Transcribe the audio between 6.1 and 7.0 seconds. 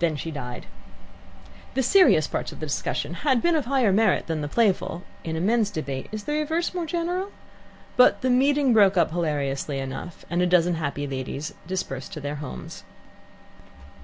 is the reverse more